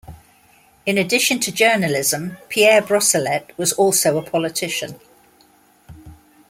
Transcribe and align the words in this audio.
In 0.87 0.97
addition 0.97 1.39
to 1.41 1.51
journalism, 1.51 2.37
Pierre 2.49 2.81
Brossolette 2.81 3.55
was 3.55 3.71
also 3.73 4.17
a 4.17 4.23
politician. 4.27 4.99